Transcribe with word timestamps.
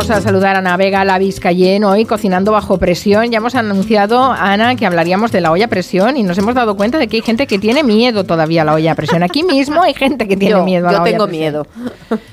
Vamos 0.00 0.16
a 0.16 0.22
saludar 0.22 0.56
a 0.56 0.60
Ana 0.60 0.78
Vega, 0.78 1.04
la 1.04 1.18
Vizcayen, 1.18 1.84
hoy 1.84 2.06
cocinando 2.06 2.52
bajo 2.52 2.78
presión. 2.78 3.30
Ya 3.30 3.36
hemos 3.36 3.54
anunciado, 3.54 4.32
Ana, 4.32 4.74
que 4.74 4.86
hablaríamos 4.86 5.30
de 5.30 5.42
la 5.42 5.52
olla 5.52 5.66
a 5.66 5.68
presión 5.68 6.16
y 6.16 6.22
nos 6.22 6.38
hemos 6.38 6.54
dado 6.54 6.74
cuenta 6.74 6.96
de 6.96 7.06
que 7.06 7.16
hay 7.18 7.22
gente 7.22 7.46
que 7.46 7.58
tiene 7.58 7.82
miedo 7.82 8.24
todavía 8.24 8.62
a 8.62 8.64
la 8.64 8.72
olla 8.72 8.92
a 8.92 8.94
presión. 8.94 9.22
Aquí 9.22 9.42
mismo 9.42 9.82
hay 9.82 9.92
gente 9.92 10.26
que 10.26 10.38
tiene 10.38 10.62
miedo 10.62 10.88
a 10.88 10.92
la 10.92 10.96
yo 10.98 11.02
olla 11.02 11.10
tengo 11.12 11.24
a 11.24 11.26
miedo. 11.26 11.66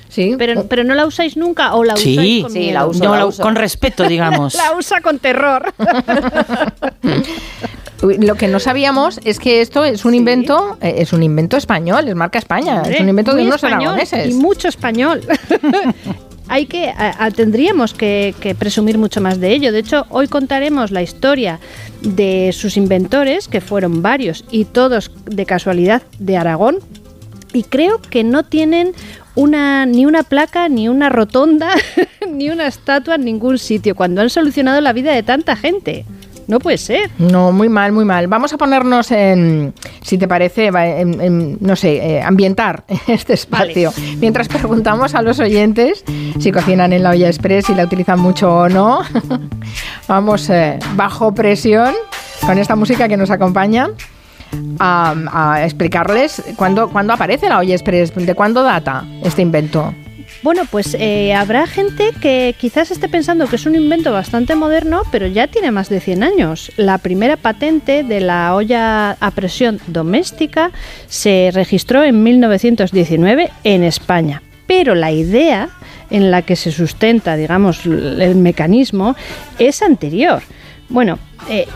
Sí, 0.08 0.36
Pero, 0.38 0.64
pero 0.70 0.86
no 0.86 0.96
la 0.96 1.06
usáis 1.06 1.36
nunca 1.36 1.76
o 1.76 1.84
la 1.84 1.98
Sí. 1.98 2.14
usáis 2.14 2.44
con 2.44 2.52
Sí, 2.54 2.60
miedo? 2.60 2.74
la 2.74 2.86
uso. 2.86 3.04
No, 3.04 3.16
la 3.18 3.26
uso. 3.26 3.44
con 3.44 3.56
respeto, 3.56 4.08
digamos. 4.08 4.54
La 4.64 4.72
usa 4.78 5.02
con 5.02 5.20
terror. 5.20 5.74
Lo 8.02 8.36
que 8.36 8.48
no 8.48 8.60
sabíamos 8.62 9.20
es 9.26 9.40
que 9.40 9.60
esto 9.60 9.84
es 9.84 10.06
un 10.06 10.14
invento, 10.14 10.78
eh, 10.82 10.96
es 11.00 11.12
un 11.12 11.22
invento 11.22 11.58
español, 11.58 12.08
es 12.08 12.16
marca 12.16 12.40
España, 12.40 12.84
es 12.84 13.02
un 13.02 13.10
invento 13.10 13.34
de 13.36 13.42
unos 13.42 13.56
español 13.56 13.82
aragoneses. 13.82 14.30
Y 14.30 14.34
mucho 14.36 14.70
español. 14.70 15.22
Hay 16.50 16.66
que, 16.66 16.90
a- 16.90 17.30
tendríamos 17.32 17.94
que, 17.94 18.34
que 18.40 18.56
presumir 18.56 18.98
mucho 18.98 19.20
más 19.22 19.40
de 19.40 19.52
ello. 19.54 19.72
De 19.72 19.80
hecho, 19.80 20.06
hoy 20.10 20.28
contaremos 20.28 20.92
la 20.92 21.02
historia 21.02 21.60
de 22.02 22.52
sus 22.54 22.78
inventores, 22.78 23.48
que 23.48 23.60
fueron 23.62 24.02
varios 24.02 24.46
y 24.50 24.66
todos 24.66 25.12
de 25.26 25.46
casualidad 25.46 26.04
de 26.20 26.38
Aragón. 26.38 26.78
Y 27.54 27.64
creo 27.64 28.02
que 28.02 28.24
no 28.24 28.44
tienen 28.44 28.94
una, 29.36 29.86
ni 29.86 30.06
una 30.06 30.24
placa, 30.24 30.70
ni 30.70 30.88
una 30.90 31.10
rotonda, 31.10 31.70
ni 32.32 32.50
una 32.50 32.68
estatua 32.68 33.16
en 33.16 33.26
ningún 33.26 33.58
sitio, 33.58 33.96
cuando 33.96 34.22
han 34.22 34.30
solucionado 34.30 34.80
la 34.82 34.94
vida 34.94 35.14
de 35.14 35.24
tanta 35.24 35.56
gente. 35.56 36.06
No 36.48 36.60
puede 36.60 36.78
ser. 36.78 37.10
No, 37.20 37.52
muy 37.52 37.68
mal, 37.68 37.92
muy 37.92 38.06
mal. 38.06 38.28
Vamos 38.28 38.54
a 38.54 38.58
ponernos 38.58 39.12
en, 39.12 39.74
si 40.02 40.18
te 40.18 40.28
parece, 40.30 40.72
va, 40.72 40.86
en- 40.88 41.20
en, 41.20 41.58
no 41.60 41.76
sé, 41.76 41.98
eh, 41.98 42.22
ambientar 42.22 42.86
este 43.08 43.34
espacio. 43.34 43.92
Mientras 44.22 44.48
preguntamos 44.48 45.14
a 45.14 45.22
los 45.22 45.40
oyentes 45.42 46.06
si 46.40 46.52
cocinan 46.54 46.94
en 46.94 47.04
la 47.04 47.10
olla 47.12 47.28
express, 47.28 47.66
si 47.66 47.76
la 47.76 47.84
utilizan 47.84 48.20
mucho 48.20 48.50
o 48.54 48.70
no. 48.70 49.02
Vamos 50.08 50.50
eh, 50.50 50.80
bajo 50.96 51.34
presión 51.34 51.94
con 52.46 52.58
esta 52.58 52.76
música 52.76 53.08
que 53.08 53.18
nos 53.18 53.30
acompaña. 53.30 53.90
A, 54.80 55.14
a 55.34 55.66
explicarles 55.66 56.42
cuándo, 56.56 56.88
cuándo 56.90 57.12
aparece 57.12 57.50
la 57.50 57.58
olla 57.60 57.74
express, 57.74 58.16
de 58.16 58.34
cuándo 58.34 58.64
data 58.64 59.06
este 59.22 59.42
invento. 59.42 59.94
Bueno, 60.44 60.64
pues 60.70 60.96
eh, 61.00 61.34
habrá 61.34 61.66
gente 61.66 62.12
que 62.22 62.56
quizás 62.58 62.92
esté 62.92 63.10
pensando 63.10 63.48
que 63.48 63.56
es 63.56 63.66
un 63.66 63.76
invento 63.76 64.12
bastante 64.12 64.56
moderno, 64.56 65.02
pero 65.12 65.26
ya 65.28 65.48
tiene 65.48 65.72
más 65.72 65.90
de 65.90 66.00
100 66.00 66.24
años. 66.24 66.72
La 66.78 67.00
primera 67.00 67.38
patente 67.38 68.04
de 68.04 68.20
la 68.20 68.54
olla 68.54 69.12
a 69.12 69.32
presión 69.32 69.80
doméstica 69.88 70.72
se 71.08 71.50
registró 71.54 72.04
en 72.04 72.22
1919 72.22 73.52
en 73.64 73.84
España. 73.84 74.44
Pero 74.68 74.96
la 74.96 75.12
idea 75.12 75.70
en 76.10 76.30
la 76.30 76.44
que 76.44 76.56
se 76.56 76.72
sustenta, 76.72 77.36
digamos, 77.36 77.86
el 77.86 78.36
mecanismo 78.36 79.16
es 79.58 79.82
anterior. 79.82 80.44
Bueno, 80.90 81.20
eh, 81.50 81.68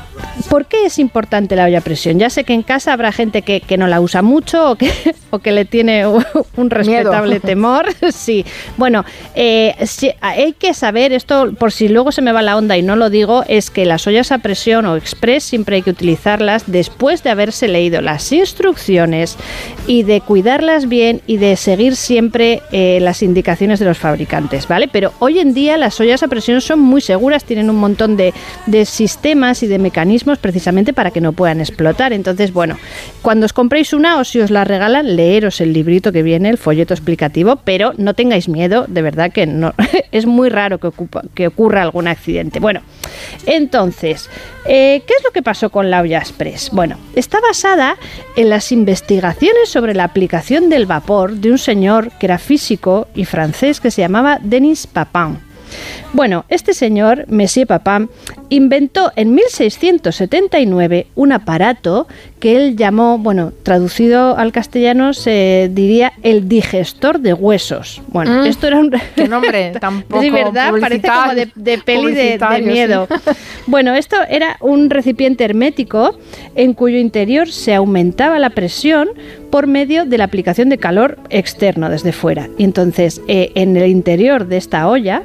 ¿por 0.49 0.65
qué 0.65 0.85
es 0.85 0.99
importante 0.99 1.55
la 1.55 1.65
olla 1.65 1.79
a 1.79 1.81
presión? 1.81 2.19
Ya 2.19 2.29
sé 2.29 2.43
que 2.43 2.53
en 2.53 2.63
casa 2.63 2.93
habrá 2.93 3.11
gente 3.11 3.41
que, 3.41 3.61
que 3.61 3.77
no 3.77 3.87
la 3.87 4.01
usa 4.01 4.21
mucho 4.21 4.71
o 4.71 4.75
que, 4.75 4.91
o 5.29 5.39
que 5.39 5.51
le 5.51 5.65
tiene 5.65 6.05
un 6.57 6.69
respetable 6.69 7.39
temor. 7.39 7.85
Sí, 8.11 8.45
bueno, 8.77 9.05
eh, 9.35 9.73
hay 10.19 10.53
que 10.53 10.73
saber 10.73 11.13
esto, 11.13 11.53
por 11.57 11.71
si 11.71 11.87
luego 11.87 12.11
se 12.11 12.21
me 12.21 12.31
va 12.31 12.41
la 12.41 12.57
onda 12.57 12.77
y 12.77 12.81
no 12.81 12.95
lo 12.95 13.09
digo, 13.09 13.43
es 13.47 13.69
que 13.69 13.85
las 13.85 14.05
ollas 14.05 14.31
a 14.31 14.39
presión 14.39 14.85
o 14.85 14.95
express 14.95 15.43
siempre 15.43 15.77
hay 15.77 15.81
que 15.81 15.91
utilizarlas 15.91 16.63
después 16.67 17.23
de 17.23 17.29
haberse 17.29 17.67
leído 17.67 18.01
las 18.01 18.31
instrucciones 18.31 19.37
y 19.87 20.03
de 20.03 20.21
cuidarlas 20.21 20.89
bien 20.89 21.21
y 21.25 21.37
de 21.37 21.55
seguir 21.55 21.95
siempre 21.95 22.61
eh, 22.71 22.99
las 23.01 23.23
indicaciones 23.23 23.79
de 23.79 23.85
los 23.85 23.97
fabricantes, 23.97 24.67
¿vale? 24.67 24.87
Pero 24.87 25.13
hoy 25.19 25.39
en 25.39 25.53
día 25.53 25.77
las 25.77 25.99
ollas 25.99 26.21
a 26.23 26.27
presión 26.27 26.59
son 26.61 26.79
muy 26.79 27.01
seguras, 27.01 27.45
tienen 27.45 27.69
un 27.69 27.77
montón 27.77 28.17
de, 28.17 28.33
de 28.65 28.85
sistemas 28.85 29.60
y 29.63 29.67
de 29.67 29.79
mecanismos 29.79 30.37
precisamente 30.39 30.93
para 30.93 31.11
que 31.11 31.21
no 31.21 31.33
puedan 31.33 31.59
explotar. 31.59 32.13
Entonces, 32.13 32.53
bueno, 32.53 32.77
cuando 33.21 33.45
os 33.45 33.53
compréis 33.53 33.93
una 33.93 34.17
o 34.19 34.23
si 34.23 34.39
os 34.39 34.51
la 34.51 34.63
regalan, 34.63 35.15
leeros 35.15 35.61
el 35.61 35.73
librito 35.73 36.11
que 36.11 36.23
viene, 36.23 36.49
el 36.49 36.57
folleto 36.57 36.93
explicativo, 36.93 37.57
pero 37.63 37.93
no 37.97 38.13
tengáis 38.13 38.47
miedo, 38.49 38.85
de 38.87 39.01
verdad 39.01 39.31
que 39.31 39.45
no 39.45 39.73
es 40.11 40.25
muy 40.25 40.49
raro 40.49 40.79
que, 40.79 40.87
ocupa- 40.87 41.23
que 41.33 41.47
ocurra 41.47 41.81
algún 41.81 42.07
accidente. 42.07 42.59
Bueno, 42.59 42.81
entonces, 43.45 44.29
eh, 44.65 45.01
¿qué 45.05 45.13
es 45.17 45.23
lo 45.23 45.31
que 45.31 45.41
pasó 45.41 45.69
con 45.69 45.89
la 45.89 46.01
olla 46.01 46.19
express? 46.19 46.69
Bueno, 46.71 46.97
está 47.15 47.39
basada 47.41 47.97
en 48.35 48.49
las 48.49 48.71
investigaciones 48.71 49.69
sobre 49.69 49.93
la 49.93 50.03
aplicación 50.05 50.69
del 50.69 50.85
vapor 50.85 51.33
de 51.33 51.51
un 51.51 51.57
señor 51.57 52.11
que 52.19 52.25
era 52.27 52.37
físico 52.37 53.07
y 53.15 53.25
francés 53.25 53.79
que 53.79 53.91
se 53.91 54.01
llamaba 54.01 54.39
Denis 54.41 54.87
Papin. 54.87 55.37
Bueno, 56.13 56.45
este 56.49 56.73
señor, 56.73 57.25
Monsieur 57.29 57.67
Papin, 57.67 58.09
inventó 58.49 59.11
en 59.15 59.33
1679 59.33 61.07
un 61.15 61.31
aparato 61.31 62.07
que 62.39 62.55
él 62.55 62.75
llamó, 62.75 63.17
bueno, 63.17 63.53
traducido 63.63 64.35
al 64.37 64.51
castellano 64.51 65.13
se 65.13 65.69
diría 65.71 66.13
el 66.23 66.47
digestor 66.49 67.19
de 67.19 67.33
huesos. 67.33 68.01
Bueno, 68.07 68.41
Mm, 68.43 68.45
esto 68.47 68.67
era 68.67 68.79
un... 68.79 68.91
qué 69.15 69.27
nombre 69.27 69.71
tan 69.79 70.01
poco 70.03 70.21
Sí, 70.23 70.29
¿verdad? 70.29 70.73
Parece 70.79 71.07
como 71.07 71.35
de, 71.35 71.49
de 71.55 71.77
peli 71.79 72.13
de- 72.13 72.37
de, 72.37 72.57
sí. 72.57 72.61
miedo. 72.63 73.07
Bueno, 73.67 73.93
esto 73.93 74.15
era 74.29 74.57
un 74.59 74.89
recipiente 74.89 75.43
hermético 75.45 76.17
en 76.55 76.73
cuyo 76.73 76.97
interior 76.97 77.49
se 77.51 77.73
aumentaba 77.75 78.39
la 78.39 78.49
presión 78.49 79.09
por 79.51 79.67
medio 79.67 80.05
de 80.05 80.17
la 80.17 80.23
aplicación 80.23 80.69
de 80.69 80.77
calor 80.77 81.17
externo 81.29 81.89
desde 81.89 82.11
fuera. 82.13 82.49
Y 82.57 82.63
entonces, 82.63 83.21
eh, 83.27 83.51
en 83.55 83.75
el 83.77 83.89
interior 83.89 84.47
de 84.47 84.57
esta 84.57 84.87
olla, 84.87 85.23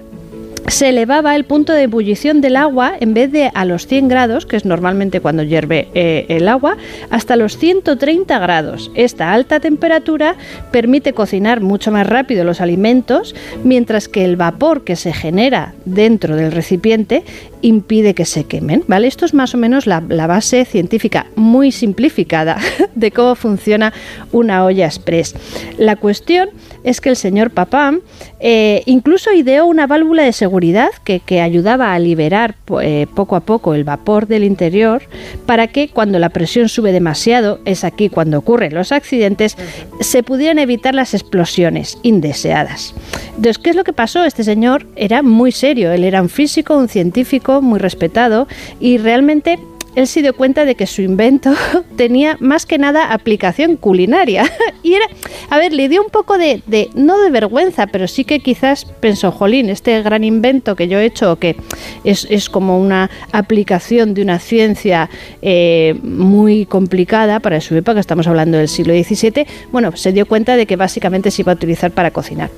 se 0.69 0.89
elevaba 0.89 1.37
el 1.37 1.45
punto 1.45 1.73
de 1.73 1.85
ebullición 1.85 2.41
del 2.41 2.57
agua 2.57 2.95
en 2.99 3.15
vez 3.15 3.31
de 3.31 3.51
a 3.55 3.65
los 3.65 3.87
100 3.87 4.09
grados, 4.09 4.47
que 4.47 4.57
es 4.57 4.65
normalmente 4.65 5.21
cuando 5.21 5.43
hierve 5.43 5.89
eh, 5.95 6.27
el 6.29 6.49
agua, 6.49 6.77
hasta 7.11 7.37
los 7.37 7.57
130 7.57 8.39
grados. 8.39 8.91
Esta 8.95 9.33
alta 9.33 9.61
temperatura 9.61 10.37
permite 10.73 11.13
cocinar 11.13 11.61
mucho 11.61 11.93
más 11.93 12.07
rápido 12.07 12.45
los 12.45 12.61
alimentos, 12.61 13.35
mientras 13.65 14.09
que 14.09 14.25
el 14.25 14.37
vapor 14.37 14.85
que 14.85 14.97
se 14.97 15.13
genera 15.13 15.75
dentro 15.85 16.37
del 16.37 16.53
recipiente 16.53 17.23
impide 17.63 18.15
que 18.15 18.25
se 18.25 18.45
quemen. 18.45 18.85
¿vale? 18.87 19.07
Esto 19.07 19.25
es 19.25 19.35
más 19.35 19.55
o 19.55 19.59
menos 19.59 19.87
la, 19.87 20.03
la 20.09 20.27
base 20.27 20.65
científica 20.65 21.27
muy 21.37 21.73
simplificada 21.73 22.59
de 22.95 23.11
cómo 23.11 23.35
funciona 23.35 23.93
una 24.33 24.65
olla 24.65 24.87
express. 24.87 25.35
La 25.79 25.97
cuestión 25.97 26.51
es 26.87 27.01
que 27.01 27.11
el 27.11 27.17
señor 27.17 27.51
Papam 27.51 28.01
eh, 28.39 28.83
incluso 28.87 29.33
ideó 29.33 29.67
una 29.67 29.89
válvula 29.89 30.23
de 30.23 30.33
seguridad 30.33 30.91
que, 31.05 31.19
que 31.19 31.41
ayudaba 31.41 31.93
a 31.93 31.99
liberar 31.99 32.55
eh, 32.81 33.09
poco 33.13 33.35
a 33.35 33.41
poco 33.41 33.75
el 33.75 33.83
vapor 33.83 34.29
del 34.29 34.45
interior 34.45 35.03
para 35.47 35.67
que 35.67 35.89
cuando 35.89 36.21
la 36.21 36.31
presión 36.31 36.69
sube 36.69 36.93
demasiado, 36.93 37.59
es 37.65 37.83
aquí 37.83 38.09
cuando 38.09 38.39
ocurren 38.39 38.73
los 38.73 38.93
accidentes, 38.93 39.57
se 40.01 40.23
pudieran 40.23 40.61
evitar 40.61 40.95
las 40.95 41.13
explosiones 41.13 41.99
indeseadas. 42.03 42.95
Entonces, 43.31 43.59
¿qué 43.59 43.71
es 43.71 43.77
lo 43.77 43.83
que 43.83 43.93
pasó? 43.93 44.25
Este 44.25 44.45
señor 44.45 44.87
era 44.95 45.23
muy 45.23 45.51
serio, 45.51 45.91
él 45.91 46.05
era 46.05 46.23
un 46.23 46.29
físico, 46.29 46.77
un 46.77 46.89
científico 46.89 47.61
muy 47.63 47.81
respetado 47.81 48.47
y 48.79 48.99
realmente 48.99 49.59
él 49.97 50.07
se 50.07 50.23
dio 50.23 50.37
cuenta 50.37 50.65
de 50.65 50.77
que 50.77 50.87
su 50.87 51.03
invento 51.03 51.53
tenía 51.97 52.37
más 52.39 52.65
que 52.67 52.79
nada 52.79 53.13
aplicación 53.13 53.77
culinaria. 53.77 54.45
y 54.85 54.95
era, 54.95 55.07
a 55.51 55.59
ver, 55.59 55.73
le 55.73 55.89
dio 55.89 56.03
un 56.03 56.11
poco 56.11 56.39
de, 56.39 56.63
de- 56.67 56.91
no 56.95 57.19
de 57.19 57.31
vergüenza, 57.31 57.89
pero 57.89 58.07
sí 58.07 58.25
que 58.25 58.39
quizás 58.41 58.85
pensó, 58.85 59.33
jolín, 59.33 59.69
este 59.71 60.01
gran 60.03 60.23
invento 60.23 60.77
que 60.77 60.87
yo 60.87 61.01
he 61.01 61.07
hecho, 61.07 61.37
que 61.41 61.57
es, 62.05 62.27
es 62.31 62.49
como 62.49 62.79
una 62.81 63.11
aplicación 63.33 64.15
de 64.15 64.23
una 64.23 64.39
ciencia 64.39 65.09
eh, 65.43 65.95
muy 66.03 66.67
complicada 66.67 67.41
para 67.41 67.61
su 67.61 67.75
época, 67.75 67.99
estamos 67.99 68.27
hablando 68.27 68.59
del 68.59 68.69
siglo 68.69 68.93
XVII, 68.95 69.47
bueno, 69.73 69.97
se 69.97 70.13
dio 70.13 70.27
cuenta 70.27 70.57
de 70.57 70.67
que 70.67 70.77
básicamente 70.77 71.31
se 71.31 71.43
iba 71.43 71.53
a 71.53 71.55
utilizar 71.55 71.91
para 71.91 72.11
cocinar. 72.11 72.51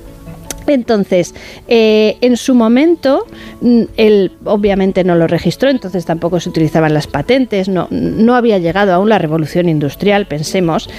Entonces, 0.73 1.33
eh, 1.67 2.17
en 2.21 2.37
su 2.37 2.55
momento, 2.55 3.25
mm, 3.61 3.83
él 3.97 4.31
obviamente 4.45 5.03
no 5.03 5.15
lo 5.15 5.27
registró, 5.27 5.69
entonces 5.69 6.05
tampoco 6.05 6.39
se 6.39 6.49
utilizaban 6.49 6.93
las 6.93 7.07
patentes, 7.07 7.67
no, 7.69 7.87
había 8.35 8.57
llegado 8.59 8.93
aún 8.93 9.09
la 9.09 9.17
revolución 9.17 9.69
industrial, 9.69 10.27
pensemos, 10.27 10.89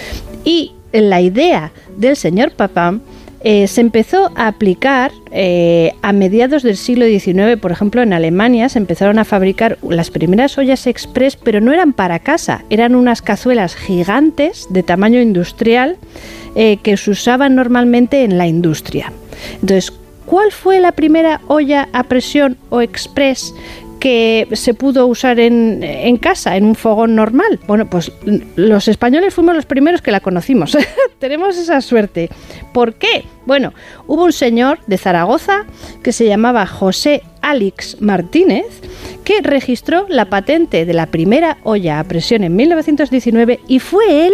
y 0.45 0.73
la 0.93 1.21
idea 1.21 1.73
del 1.97 2.17
señor 2.17 2.53
Papin 2.53 3.01
eh, 3.43 3.69
se 3.69 3.81
empezó 3.81 4.33
a 4.35 4.49
aplicar 4.49 5.13
eh, 5.31 5.93
a 6.03 6.13
mediados 6.13 6.63
del 6.63 6.77
siglo 6.77 7.07
XIX, 7.07 7.59
por 7.61 7.73
ejemplo, 7.73 8.03
en 8.03 8.13
Alemania 8.13 8.69
se 8.69 8.79
empezaron 8.79 9.19
a 9.19 9.25
fabricar 9.25 9.79
las 9.89 10.11
primeras 10.11 10.59
ollas 10.59 10.87
express, 10.87 11.37
pero 11.37 11.61
no 11.61 11.73
eran 11.73 11.93
para 11.93 12.19
casa, 12.19 12.65
eran 12.69 12.95
unas 12.95 13.23
cazuelas 13.23 13.77
gigantes 13.77 14.67
de 14.71 14.83
tamaño 14.83 15.21
industrial 15.21 15.97
que 16.55 16.97
se 16.97 17.11
usaban 17.13 17.55
normalmente 17.55 18.25
en 18.25 18.37
la 18.37 18.49
industria. 18.49 19.13
Entonces, 19.55 19.93
¿cuál 20.27 20.53
fue 20.53 20.81
la 20.81 20.93
primera 20.93 21.41
olla 21.49 21.89
a 21.93 22.05
presión 22.05 22.57
o 22.71 22.81
express 22.81 23.55
que 24.01 24.49
se 24.55 24.75
pudo 24.75 25.07
usar 25.07 25.39
en, 25.39 26.17
casa, 26.17 26.57
en 26.57 26.65
un 26.65 26.75
fogón 26.75 27.15
normal. 27.15 27.61
Bueno, 27.67 27.89
pues 27.89 28.11
los 28.57 28.89
españoles 28.89 29.35
fuimos 29.35 29.55
los 29.55 29.67
primeros 29.67 30.01
que 30.01 30.11
la 30.11 30.21
conocimos. 30.21 30.77
Tenemos 31.19 31.57
esa 31.59 31.81
suerte. 31.83 32.31
¿Por 32.73 32.95
qué? 32.95 33.27
Bueno, 33.45 33.75
hubo 34.07 34.25
un 34.25 34.33
señor 34.33 34.81
de 34.87 34.97
Zaragoza 34.97 35.67
que 36.03 36.13
se 36.13 36.27
llamaba 36.27 36.67
José 36.67 37.23
Alex 37.43 38.01
Martínez 38.01 38.67
que 39.23 39.43
registró 39.43 40.07
la 40.09 40.31
patente 40.31 40.87
de 40.87 40.95
la 40.95 41.07
primera 41.07 41.59
olla 41.63 42.01
a 42.01 42.05
presión 42.05 42.43
en 42.43 42.57
1919 42.57 43.61
y 43.69 43.79
fue 43.79 44.27
él 44.27 44.33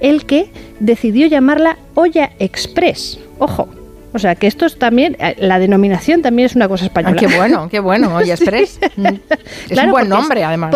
el 0.00 0.26
que 0.26 0.50
decidió 0.80 1.28
llamarla 1.28 1.78
olla 1.94 2.32
express. 2.40 3.20
Ojo, 3.38 3.68
o 4.14 4.18
sea, 4.20 4.36
que 4.36 4.46
esto 4.46 4.64
es 4.64 4.78
también, 4.78 5.16
eh, 5.18 5.34
la 5.38 5.58
denominación 5.58 6.22
también 6.22 6.46
es 6.46 6.54
una 6.54 6.68
cosa 6.68 6.84
española. 6.84 7.16
Ah, 7.16 7.18
qué 7.18 7.36
bueno, 7.36 7.68
qué 7.68 7.80
bueno, 7.80 8.14
Olla 8.16 8.34
Express. 8.34 8.78
Mm. 8.96 9.06
Es 9.68 9.78
un 9.78 9.90
buen 9.90 10.08
nombre, 10.08 10.44
además. 10.44 10.72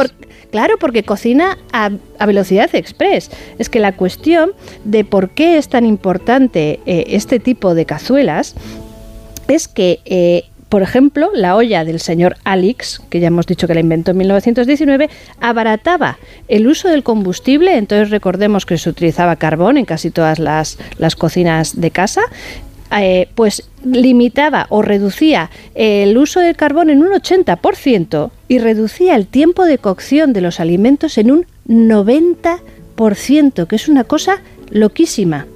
claro, 0.50 0.74
porque 0.78 1.04
cocina 1.04 1.56
a, 1.72 1.90
velocidad 2.26 2.74
express. 2.74 3.30
Es 3.58 3.68
que 3.68 3.78
la 3.78 3.92
cuestión 3.92 4.52
de 4.84 5.04
por 5.04 5.30
qué 5.30 5.56
es 5.56 5.68
tan 5.68 5.86
importante 5.86 6.80
eh, 6.84 7.04
este 7.08 7.38
tipo 7.38 7.74
de 7.74 7.86
cazuelas 7.86 8.54
es 9.46 9.68
que 9.68 10.00
eh, 10.04 10.44
por 10.68 10.82
ejemplo, 10.82 11.30
la 11.34 11.56
olla 11.56 11.84
del 11.84 11.98
señor 11.98 12.36
Alix, 12.44 13.00
que 13.08 13.20
ya 13.20 13.28
hemos 13.28 13.46
dicho 13.46 13.66
que 13.66 13.74
la 13.74 13.80
inventó 13.80 14.10
en 14.10 14.18
1919, 14.18 15.08
abarataba 15.40 16.18
el 16.46 16.66
uso 16.66 16.88
del 16.88 17.02
combustible, 17.02 17.78
entonces 17.78 18.10
recordemos 18.10 18.66
que 18.66 18.76
se 18.76 18.90
utilizaba 18.90 19.36
carbón 19.36 19.78
en 19.78 19.86
casi 19.86 20.10
todas 20.10 20.38
las, 20.38 20.78
las 20.98 21.16
cocinas 21.16 21.80
de 21.80 21.90
casa, 21.90 22.20
eh, 22.90 23.28
pues 23.34 23.68
limitaba 23.84 24.66
o 24.70 24.82
reducía 24.82 25.50
el 25.74 26.16
uso 26.16 26.40
del 26.40 26.56
carbón 26.56 26.90
en 26.90 27.02
un 27.02 27.12
80% 27.12 28.30
y 28.48 28.58
reducía 28.58 29.14
el 29.14 29.26
tiempo 29.26 29.64
de 29.64 29.78
cocción 29.78 30.32
de 30.32 30.40
los 30.40 30.60
alimentos 30.60 31.18
en 31.18 31.30
un 31.30 31.46
90%, 31.68 33.66
que 33.66 33.76
es 33.76 33.88
una 33.88 34.04
cosa 34.04 34.40
loquísima. 34.70 35.46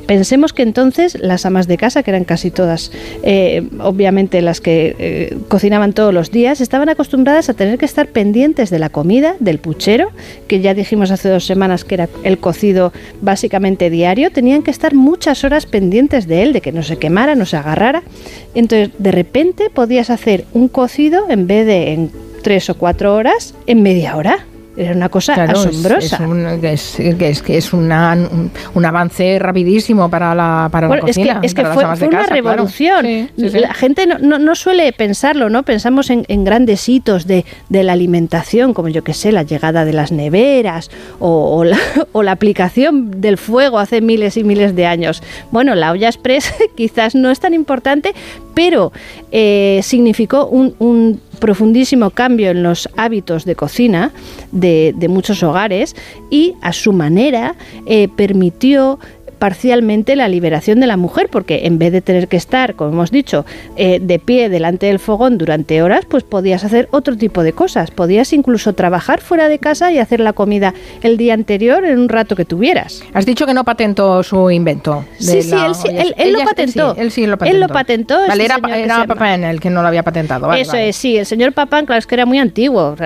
Pensemos 0.00 0.52
que 0.52 0.62
entonces 0.62 1.18
las 1.20 1.46
amas 1.46 1.66
de 1.66 1.76
casa, 1.76 2.02
que 2.02 2.10
eran 2.10 2.24
casi 2.24 2.50
todas, 2.50 2.90
eh, 3.22 3.68
obviamente 3.80 4.42
las 4.42 4.60
que 4.60 4.96
eh, 4.98 5.38
cocinaban 5.48 5.92
todos 5.92 6.12
los 6.12 6.30
días, 6.30 6.60
estaban 6.60 6.88
acostumbradas 6.88 7.48
a 7.48 7.54
tener 7.54 7.78
que 7.78 7.84
estar 7.84 8.08
pendientes 8.08 8.70
de 8.70 8.78
la 8.78 8.88
comida, 8.88 9.36
del 9.40 9.58
puchero, 9.58 10.10
que 10.48 10.60
ya 10.60 10.74
dijimos 10.74 11.10
hace 11.10 11.28
dos 11.28 11.44
semanas 11.44 11.84
que 11.84 11.94
era 11.94 12.08
el 12.24 12.38
cocido 12.38 12.92
básicamente 13.20 13.90
diario, 13.90 14.30
tenían 14.30 14.62
que 14.62 14.70
estar 14.70 14.94
muchas 14.94 15.44
horas 15.44 15.66
pendientes 15.66 16.26
de 16.26 16.42
él, 16.42 16.52
de 16.52 16.60
que 16.60 16.72
no 16.72 16.82
se 16.82 16.96
quemara, 16.96 17.34
no 17.34 17.46
se 17.46 17.56
agarrara. 17.56 18.02
Entonces, 18.54 18.90
de 18.98 19.12
repente 19.12 19.70
podías 19.70 20.10
hacer 20.10 20.44
un 20.52 20.68
cocido 20.68 21.26
en 21.28 21.46
vez 21.46 21.66
de 21.66 21.92
en 21.92 22.10
tres 22.42 22.68
o 22.70 22.76
cuatro 22.76 23.14
horas, 23.14 23.54
en 23.66 23.82
media 23.82 24.16
hora. 24.16 24.46
Era 24.76 24.92
una 24.92 25.08
cosa 25.08 25.34
asombrosa. 25.34 26.18
Es, 26.62 26.98
es, 26.98 27.42
que 27.42 27.56
es 27.56 27.72
una, 27.72 28.16
un, 28.74 28.84
avance 28.84 29.38
rapidísimo 29.38 30.10
para 30.10 30.34
la, 30.34 30.68
para 30.70 30.88
la 30.88 30.98
cocina. 30.98 31.40
Es 31.42 31.54
que, 31.54 31.64
fue, 31.64 31.84
una 31.84 32.26
revolución. 32.26 33.30
La 33.36 33.72
gente 33.72 34.06
no, 34.06 34.38
no, 34.38 34.54
suele 34.54 34.92
pensarlo, 34.92 35.48
¿no? 35.48 35.62
Pensamos 35.62 36.10
en, 36.10 36.24
en 36.28 36.44
grandes 36.44 36.88
hitos 36.88 37.26
de, 37.26 37.44
de, 37.68 37.82
la 37.84 37.92
alimentación, 37.92 38.74
como 38.74 38.88
yo 38.88 39.04
que 39.04 39.14
sé, 39.14 39.30
la 39.30 39.44
llegada 39.44 39.84
de 39.84 39.92
las 39.92 40.10
neveras 40.10 40.90
o, 41.20 41.56
o, 41.56 41.64
la, 41.64 41.78
o, 42.12 42.22
la, 42.22 42.32
aplicación 42.32 43.20
del 43.20 43.38
fuego 43.38 43.78
hace 43.78 44.00
miles 44.00 44.36
y 44.36 44.42
miles 44.42 44.74
de 44.74 44.86
años. 44.86 45.22
Bueno, 45.52 45.76
la 45.76 45.92
olla 45.92 46.08
express 46.08 46.52
quizás 46.76 47.14
no 47.14 47.30
es 47.30 47.38
tan 47.38 47.54
importante, 47.54 48.12
pero 48.54 48.92
eh, 49.32 49.80
significó 49.82 50.46
un, 50.46 50.74
un 50.78 51.20
profundísimo 51.44 52.10
cambio 52.10 52.50
en 52.50 52.62
los 52.62 52.88
hábitos 52.96 53.44
de 53.44 53.54
cocina 53.54 54.12
de, 54.52 54.94
muchos 55.08 55.42
hogares 55.42 55.94
y 56.30 56.54
a 56.62 56.72
su 56.72 56.92
manera 56.92 57.54
eh, 57.86 58.08
permitió 58.16 58.98
parcialmente 59.44 60.16
la 60.16 60.26
liberación 60.26 60.80
de 60.80 60.86
la 60.86 60.96
mujer, 60.96 61.28
porque 61.30 61.66
en 61.66 61.78
vez 61.78 61.92
de 61.92 62.00
tener 62.00 62.28
que 62.28 62.38
estar, 62.38 62.76
como 62.76 62.92
hemos 62.92 63.10
dicho, 63.10 63.44
eh, 63.76 64.00
de 64.00 64.18
pie 64.18 64.48
delante 64.48 64.86
del 64.86 64.98
fogón 64.98 65.36
durante 65.36 65.82
horas, 65.82 66.06
pues 66.08 66.24
podías 66.24 66.64
hacer 66.64 66.88
otro 66.92 67.14
tipo 67.14 67.42
de 67.42 67.52
cosas. 67.52 67.90
Podías 67.90 68.32
incluso 68.32 68.72
trabajar 68.72 69.20
fuera 69.20 69.50
de 69.50 69.58
casa 69.58 69.92
y 69.92 69.98
hacer 69.98 70.20
la 70.20 70.32
comida 70.32 70.72
el 71.02 71.18
día 71.18 71.34
anterior 71.34 71.84
en 71.84 71.98
un 71.98 72.08
rato 72.08 72.36
que 72.36 72.46
tuvieras. 72.46 73.02
Has 73.12 73.26
dicho 73.26 73.44
que 73.44 73.52
no 73.52 73.64
patentó 73.64 74.22
su 74.22 74.50
invento. 74.50 75.04
Sí, 75.18 75.42
sí, 75.42 75.54
él, 75.90 76.32
lo 76.32 76.42
patentó. 76.42 76.94
él 76.96 77.10
sí 77.10 77.26
lo 77.26 77.36
patentó. 77.36 77.54
Él 77.54 77.60
lo 77.60 77.68
patentó. 77.68 78.18
Vale, 78.26 78.46
era, 78.46 78.58
era 78.74 79.06
Papán 79.06 79.44
el 79.44 79.60
que 79.60 79.68
no 79.68 79.82
lo 79.82 79.88
había 79.88 80.02
patentado. 80.02 80.50
Eso 80.54 80.78
es, 80.78 80.96
sí. 80.96 81.18
El 81.18 81.26
señor 81.26 81.52
Papán, 81.52 81.84
claro, 81.84 81.98
es 81.98 82.06
que 82.06 82.14
era 82.14 82.24
muy 82.24 82.38
antiguo. 82.38 82.96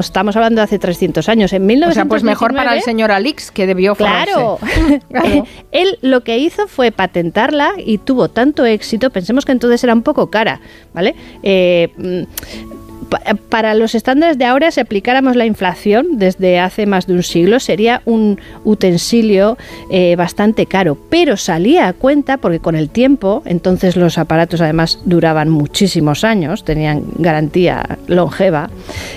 Estamos 0.00 0.34
hablando 0.34 0.60
de 0.60 0.64
hace 0.64 0.80
300 0.80 1.28
años. 1.28 1.52
En 1.52 1.64
1919, 1.64 1.92
o 1.92 1.94
sea, 1.94 2.04
pues 2.06 2.24
mejor 2.24 2.52
para 2.52 2.74
el 2.74 2.82
señor 2.82 3.12
Alix, 3.12 3.52
que 3.52 3.68
debió 3.68 3.94
Claro. 3.94 4.58
claro. 5.08 5.46
Él 5.84 5.98
lo 6.02 6.22
que 6.22 6.38
hizo 6.38 6.66
fue 6.68 6.90
patentarla 6.90 7.72
y 7.78 7.98
tuvo 7.98 8.28
tanto 8.28 8.64
éxito, 8.64 9.10
pensemos 9.10 9.44
que 9.44 9.52
entonces 9.52 9.82
era 9.84 9.94
un 9.94 10.02
poco 10.02 10.30
cara, 10.30 10.60
¿vale? 10.92 11.14
Eh, 11.42 11.90
mm, 11.96 12.83
para 13.48 13.74
los 13.74 13.94
estándares 13.94 14.38
de 14.38 14.44
ahora, 14.44 14.70
si 14.70 14.80
aplicáramos 14.80 15.36
la 15.36 15.46
inflación 15.46 16.18
desde 16.18 16.58
hace 16.58 16.86
más 16.86 17.06
de 17.06 17.14
un 17.14 17.22
siglo, 17.22 17.60
sería 17.60 18.02
un 18.04 18.40
utensilio 18.64 19.56
eh, 19.90 20.16
bastante 20.16 20.66
caro, 20.66 20.98
pero 21.10 21.36
salía 21.36 21.88
a 21.88 21.92
cuenta 21.92 22.38
porque 22.38 22.58
con 22.58 22.74
el 22.74 22.90
tiempo, 22.90 23.42
entonces 23.44 23.96
los 23.96 24.18
aparatos 24.18 24.60
además 24.60 25.00
duraban 25.04 25.48
muchísimos 25.50 26.24
años, 26.24 26.64
tenían 26.64 27.04
garantía 27.16 27.98
longeva, 28.06 28.70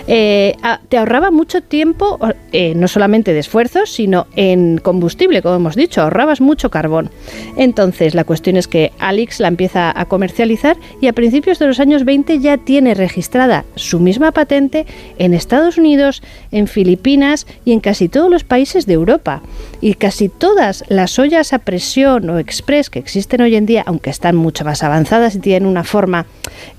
eh, 0.07 0.55
te 0.89 0.97
ahorraba 0.97 1.31
mucho 1.31 1.61
tiempo, 1.61 2.19
eh, 2.51 2.73
no 2.75 2.87
solamente 2.87 3.33
de 3.33 3.39
esfuerzos, 3.39 3.89
sino 3.89 4.27
en 4.35 4.77
combustible, 4.77 5.41
como 5.41 5.55
hemos 5.55 5.75
dicho, 5.75 6.01
ahorrabas 6.01 6.41
mucho 6.41 6.69
carbón. 6.69 7.09
Entonces, 7.55 8.13
la 8.13 8.23
cuestión 8.23 8.57
es 8.57 8.67
que 8.67 8.91
Alix 8.99 9.39
la 9.39 9.47
empieza 9.47 9.91
a 9.99 10.05
comercializar 10.05 10.77
y 11.01 11.07
a 11.07 11.13
principios 11.13 11.59
de 11.59 11.67
los 11.67 11.79
años 11.79 12.05
20 12.05 12.39
ya 12.39 12.57
tiene 12.57 12.93
registrada 12.93 13.65
su 13.77 13.99
misma 13.99 14.31
patente 14.31 14.85
en 15.17 15.33
Estados 15.33 15.77
Unidos, 15.77 16.21
en 16.51 16.67
Filipinas 16.67 17.47
y 17.65 17.73
en 17.73 17.79
casi 17.79 18.09
todos 18.09 18.29
los 18.29 18.43
países 18.43 18.85
de 18.85 18.93
Europa. 18.93 19.41
Y 19.81 19.93
casi 19.93 20.29
todas 20.29 20.83
las 20.87 21.19
ollas 21.19 21.53
a 21.53 21.59
presión 21.59 22.29
o 22.29 22.39
express 22.39 22.89
que 22.89 22.99
existen 22.99 23.41
hoy 23.41 23.55
en 23.55 23.65
día, 23.65 23.83
aunque 23.85 24.09
están 24.09 24.35
mucho 24.35 24.65
más 24.65 24.83
avanzadas 24.83 25.35
y 25.35 25.39
tienen 25.39 25.67
una 25.67 25.83
forma 25.83 26.25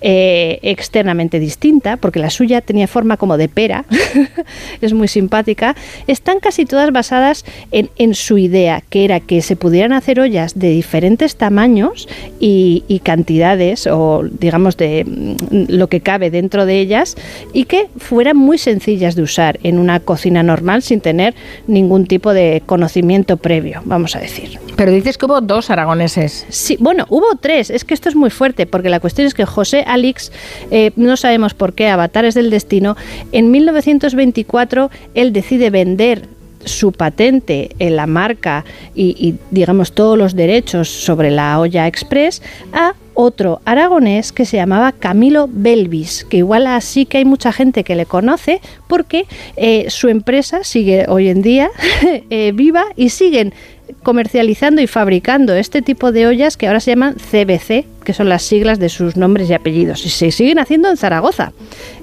eh, 0.01 0.59
externamente 0.63 1.41
distinta, 1.41 1.97
porque 1.97 2.19
la 2.19 2.31
suya 2.31 2.61
tenía 2.61 2.87
forma 2.87 3.17
como 3.17 3.37
de 3.37 3.49
pera, 3.49 3.85
es 4.81 4.93
muy 4.93 5.09
simpática, 5.09 5.77
están 6.07 6.41
casi 6.41 6.67
todas 6.67 6.93
basadas 6.93 7.45
en, 7.73 8.15
su 8.15 8.39
idea, 8.39 8.83
que 8.89 9.05
era 9.05 9.21
que 9.21 9.43
se 9.43 9.57
pudieran 9.57 9.93
hacer 9.93 10.21
ollas 10.21 10.59
de 10.59 10.71
diferentes 10.71 11.37
tamaños 11.37 12.09
y, 12.41 12.85
y 12.89 13.01
cantidades, 13.01 13.87
o 13.87 14.25
digamos 14.25 14.77
de 14.77 15.05
mm, 15.05 15.65
lo 15.69 15.89
que 15.89 16.01
cabe 16.01 16.31
dentro 16.31 16.67
de 16.67 16.81
ellas, 16.89 17.17
y 17.53 17.65
que 17.65 17.89
fueran 17.99 18.37
muy 18.37 18.59
sencillas 18.59 19.15
de 19.15 19.23
usar 19.23 19.59
en 19.63 19.79
una 19.79 20.01
cocina 20.01 20.43
normal 20.43 20.83
sin 20.83 21.01
tener 21.01 21.35
ningún 21.67 22.07
tipo 22.07 22.33
de 22.33 22.63
conocimiento 22.65 23.37
previo, 23.37 23.83
vamos 23.85 24.17
a 24.17 24.21
decir. 24.21 24.59
Pero 24.77 24.93
dices 24.93 25.19
que 25.19 25.27
hubo 25.27 25.41
dos 25.41 25.71
aragoneses. 25.71 26.47
Sí, 26.49 26.77
bueno, 26.81 27.05
hubo 27.09 27.27
tres. 27.41 27.69
Es 27.69 27.85
que 27.85 27.95
esto 27.95 28.09
es 28.09 28.15
muy 28.15 28.31
fuerte, 28.31 28.67
porque 28.67 28.89
la 28.89 29.01
cuestión 29.01 29.27
es 29.27 29.35
que 29.35 29.45
José 29.45 29.85
Alix, 29.87 30.33
eh, 30.71 30.93
no 30.97 31.17
sabemos 31.17 31.55
por 31.55 31.75
qué, 31.75 31.89
Avatares 31.89 32.35
del 32.35 32.51
Destino, 32.51 32.97
en 33.33 33.51
1924 33.51 34.91
él 35.15 35.33
decide 35.33 35.71
vender 35.71 36.38
su 36.65 36.93
patente 36.93 37.71
en 37.79 37.97
la 37.97 38.07
marca 38.07 38.65
y, 38.95 39.37
digamos 39.51 39.93
todos 39.93 40.19
los 40.19 40.35
derechos 40.35 40.89
sobre 40.89 41.31
la 41.31 41.59
olla 41.61 41.87
express 41.87 42.43
a 42.73 42.95
otro 43.15 43.61
aragonés 43.65 44.31
que 44.31 44.45
se 44.45 44.59
llamaba 44.59 44.93
Camilo 44.93 45.49
Belvis, 45.51 46.25
que 46.25 46.37
igual 46.37 46.69
así 46.69 47.05
que 47.05 47.19
hay 47.19 47.25
mucha 47.25 47.53
gente 47.53 47.83
que 47.83 47.97
le 47.97 48.07
conoce 48.07 48.61
porque 48.87 49.27
eh, 49.57 49.87
su 49.89 50.09
empresa 50.09 50.63
sigue 50.63 51.07
hoy 51.09 51.29
en 51.29 51.43
día 51.43 51.71
eh, 52.31 52.53
viva 52.55 52.85
y 52.95 53.09
siguen 53.09 53.53
comercializando 54.03 54.81
y 54.81 54.87
fabricando 54.87 55.55
este 55.55 55.83
tipo 55.83 56.13
de 56.13 56.27
ollas 56.27 56.57
que 56.57 56.67
ahora 56.67 56.81
se 56.81 56.91
llaman 56.93 57.15
CBC, 57.15 57.87
que 58.05 58.13
son 58.13 58.29
las 58.29 58.43
siglas 58.43 58.79
de 58.79 58.89
sus 58.89 59.17
nombres 59.17 59.51
y 59.51 59.55
apellidos, 59.55 60.05
y 60.07 60.09
se 60.09 60.31
siguen 60.31 60.59
haciendo 60.59 60.89
en 60.89 60.97
Zaragoza. 60.97 61.53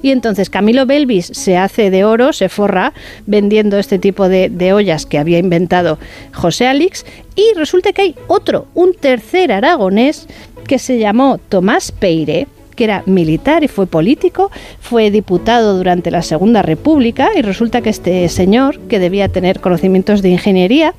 Y 0.02 0.12
entonces 0.12 0.50
Camilo 0.50 0.86
Belvis 0.86 1.28
se 1.28 1.58
hace 1.58 1.90
de 1.90 2.04
oro, 2.04 2.34
se 2.34 2.50
forra 2.50 2.94
vendiendo 3.26 3.78
este 3.78 4.00
tipo 4.00 4.30
de, 4.30 4.74
ollas 4.74 5.06
que 5.06 5.18
había 5.18 5.40
inventado 5.40 5.98
José 6.34 6.68
Alix, 6.68 7.06
y 7.36 7.54
resulta 7.56 7.94
que 7.94 8.02
hay 8.02 8.16
otro, 8.28 8.68
un 8.74 8.94
tercer 8.94 9.52
aragonés, 9.52 10.28
que 10.68 10.80
se 10.80 10.98
llamó 10.98 11.40
Tomás 11.50 11.92
Peire, 11.92 12.48
que 12.76 12.84
era 12.84 13.04
militar 13.06 13.64
y 13.64 13.68
fue 13.68 13.88
político, 13.88 14.52
fue 14.80 15.12
diputado 15.12 15.78
durante 15.78 16.12
la 16.12 16.22
Segunda 16.22 16.62
República 16.62 17.30
y 17.36 17.42
resulta 17.42 17.82
que 17.82 17.90
este 17.90 18.28
señor, 18.30 18.80
que 18.82 19.00
debía 19.00 19.30
tener 19.30 19.60
conocimientos 19.62 20.22
de 20.22 20.30
ingeniería, 20.30 20.94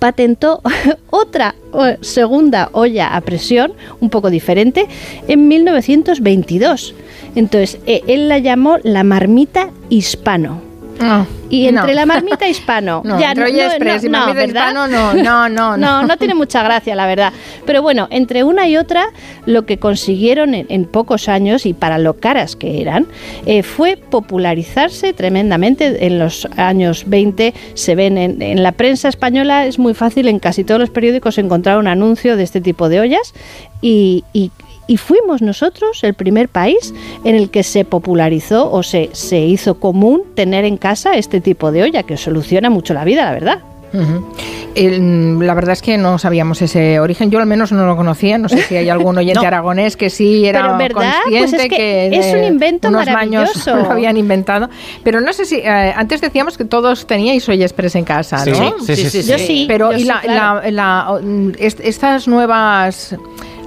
patentó 0.00 0.60
otra 1.10 1.54
segunda 2.00 2.70
olla 2.72 3.14
a 3.14 3.20
presión, 3.20 3.74
un 4.00 4.10
poco 4.10 4.30
diferente, 4.30 4.88
en 5.28 5.46
1922. 5.46 6.94
Entonces, 7.36 7.78
eh, 7.86 8.02
él 8.08 8.28
la 8.28 8.38
llamó 8.38 8.78
la 8.82 9.04
marmita 9.04 9.70
hispano. 9.88 10.69
Ah, 11.02 11.24
Y 11.48 11.66
entre 11.66 11.94
la 11.94 12.04
marmita 12.06 12.46
hispano, 12.48 13.00
No, 13.04 13.18
ya 13.18 13.30
entre 13.30 13.44
olla 13.46 13.66
express 13.66 14.04
y 14.04 14.08
marmita 14.08 14.44
hispano, 14.44 14.86
no, 14.86 15.14
no, 15.14 15.48
no, 15.48 15.76
no, 15.76 16.02
no. 16.06 16.16
tiene 16.16 16.34
mucha 16.34 16.62
gracia, 16.62 16.94
la 16.94 17.06
verdad. 17.06 17.32
Pero 17.66 17.82
bueno, 17.82 18.06
entre 18.10 18.44
una 18.44 18.68
y 18.68 18.76
otra, 18.76 19.06
lo 19.46 19.64
que 19.66 19.78
consiguieron 19.78 20.54
en, 20.54 20.66
en 20.68 20.84
pocos 20.84 21.28
años 21.28 21.66
y 21.66 21.72
para 21.74 21.98
lo 21.98 22.14
caras 22.18 22.54
que 22.56 22.80
eran, 22.82 23.06
eh, 23.46 23.62
fue 23.62 23.96
popularizarse 23.96 25.12
tremendamente. 25.12 26.06
En 26.06 26.18
los 26.18 26.46
años 26.56 27.04
20 27.06 27.54
se 27.74 27.94
ven 27.94 28.18
en, 28.18 28.42
en 28.42 28.62
la 28.62 28.72
prensa 28.72 29.08
española, 29.08 29.66
es 29.66 29.78
muy 29.78 29.94
fácil 29.94 30.28
en 30.28 30.38
casi 30.38 30.64
todos 30.64 30.80
los 30.80 30.90
periódicos 30.90 31.38
encontrar 31.38 31.78
un 31.78 31.88
anuncio 31.88 32.36
de 32.36 32.42
este 32.44 32.60
tipo 32.60 32.88
de 32.88 33.00
ollas 33.00 33.32
y, 33.80 34.24
y- 34.32 34.50
y 34.86 34.96
fuimos 34.96 35.40
nosotros 35.42 36.02
el 36.02 36.14
primer 36.14 36.48
país 36.48 36.92
en 37.24 37.34
el 37.36 37.50
que 37.50 37.62
se 37.62 37.84
popularizó 37.84 38.70
o 38.72 38.82
se, 38.82 39.10
se 39.12 39.38
hizo 39.40 39.78
común 39.78 40.22
tener 40.34 40.64
en 40.64 40.76
casa 40.76 41.14
este 41.14 41.40
tipo 41.40 41.70
de 41.72 41.82
olla, 41.84 42.02
que 42.02 42.16
soluciona 42.16 42.70
mucho 42.70 42.92
la 42.94 43.04
vida, 43.04 43.24
la 43.24 43.32
verdad. 43.32 43.58
El- 44.76 45.38
la 45.44 45.54
verdad 45.54 45.72
es 45.72 45.82
que 45.82 45.98
no 45.98 46.16
sabíamos 46.18 46.62
ese 46.62 47.00
origen. 47.00 47.30
Yo 47.30 47.40
al 47.40 47.46
menos 47.46 47.72
no 47.72 47.84
lo 47.86 47.96
conocía. 47.96 48.38
No 48.38 48.48
sé 48.48 48.62
si 48.62 48.76
hay 48.76 48.88
algún 48.88 49.18
oyente 49.18 49.40
No. 49.40 49.46
aragonés 49.46 49.96
que 49.96 50.10
sí 50.10 50.46
era 50.46 50.62
Pero, 50.62 50.78
¿verdad? 50.78 51.12
consciente 51.24 51.50
Pues 51.50 51.62
es 51.64 51.68
que 51.68 51.76
que 51.76 52.10
es 52.16 52.34
un 52.34 52.44
invento 52.44 52.88
unos 52.88 53.04
maravilloso. 53.04 53.76
lo 53.82 53.90
habían 53.90 54.16
inventado. 54.16 54.70
Pero 55.02 55.20
no 55.20 55.32
sé 55.32 55.44
si 55.44 55.56
eh, 55.56 55.92
antes 55.96 56.20
decíamos 56.20 56.56
que 56.56 56.64
todos 56.64 57.06
teníais 57.06 57.48
olla 57.48 57.64
express 57.64 57.96
en 57.96 58.04
casa, 58.04 58.38
Sí, 58.38 58.50
¿no? 58.52 58.78
sí, 58.78 58.94
sí, 58.94 59.10
sí, 59.10 59.22
Yo 59.28 59.38
sí. 59.38 59.64
Pero 59.66 59.90
yo 59.90 59.98
y 59.98 60.02
sí, 60.02 60.06
la, 60.06 60.20
claro. 60.20 60.60
la- 60.62 60.70
la- 60.70 61.20
mm, 61.20 61.52
est- 61.58 61.80
estas 61.80 62.28
nuevas 62.28 63.16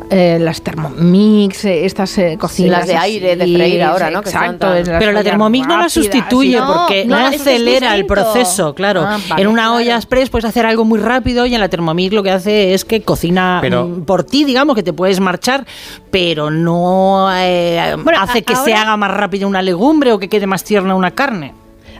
eh, 0.10 0.38
las 0.40 0.62
Thermomix, 0.62 1.66
eh, 1.66 1.86
estas 1.86 2.18
eh, 2.18 2.38
cocinas 2.40 2.80
las 2.80 2.88
de 2.88 2.96
aire, 2.98 3.36
de 3.36 3.46
freír 3.46 3.82
ahora, 3.84 4.10
¿no? 4.12 4.22
Que 4.22 4.30
Exacto. 4.30 4.68
tan- 4.72 4.84
Pero 5.00 5.12
la 5.12 5.24
Thermomix 5.24 5.68
no 5.68 5.78
la 5.78 5.90
sustituye 5.90 6.58
No, 6.58 6.68
porque 6.74 7.06
no, 7.06 7.16
acelera 7.18 7.96
el 7.96 8.06
proceso, 8.06 8.74
claro. 8.76 9.02
Ah, 9.02 9.18
vale, 9.30 9.42
en 9.42 9.48
una 9.48 9.64
claro. 9.64 9.76
olla 9.78 9.96
express 9.96 10.30
puedes 10.30 10.46
hacer 10.46 10.66
algo 10.66 10.86
muy 10.86 11.00
rápido 11.00 11.46
y 11.46 11.56
en 11.56 11.62
la 11.62 11.70
Thermomix 11.70 12.14
lo 12.14 12.24
que 12.24 12.32
hace 12.32 12.74
es 12.74 12.86
que 12.86 13.02
cocina 13.02 13.60
Pero- 13.62 13.86
mm, 13.88 14.06
por 14.06 14.24
ti, 14.24 14.44
digamos, 14.44 14.76
que 14.76 14.84
te 14.84 14.94
puedes 14.94 15.20
marchar, 15.20 15.66
pero 16.12 16.52
no 16.52 17.30
eh, 17.36 17.96
Bueno, 18.04 18.20
hace 18.22 18.40
a- 18.40 18.42
que 18.42 18.56
se 18.56 18.74
haga 18.74 18.96
más 18.98 19.12
rápido 19.12 19.48
una 19.48 19.62
legumbre 19.62 20.12
o 20.12 20.20
que 20.20 20.30
quede 20.30 20.48
más 20.48 20.64
tierna 20.64 20.96
una 20.96 21.12
carne. 21.12 21.54